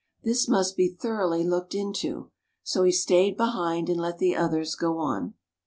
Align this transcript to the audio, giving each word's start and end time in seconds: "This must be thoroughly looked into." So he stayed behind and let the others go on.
"This 0.23 0.47
must 0.47 0.75
be 0.75 0.89
thoroughly 0.89 1.43
looked 1.43 1.75
into." 1.75 2.31
So 2.63 2.81
he 2.81 2.91
stayed 2.91 3.37
behind 3.37 3.87
and 3.87 3.99
let 4.01 4.17
the 4.17 4.35
others 4.35 4.73
go 4.73 4.97
on. 4.97 5.35